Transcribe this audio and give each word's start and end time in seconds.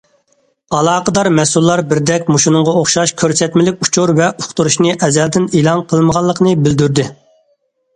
ئالاقىدار 0.77 1.29
مەسئۇللار 1.39 1.83
بىردەك 1.91 2.33
مۇشۇنىڭغا 2.37 2.75
ئوخشاش 2.81 3.15
كۆرسەتمىلىك 3.23 3.87
ئۇچۇر 3.87 4.17
ۋە 4.23 4.33
ئۇقتۇرۇشنى 4.33 4.97
ئەزەلدىن 4.99 5.51
ئېلان 5.57 5.89
قىلمىغانلىقىنى 5.93 6.61
بىلدۈردى. 6.67 7.13